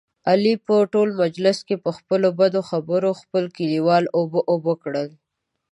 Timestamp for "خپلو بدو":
1.97-2.61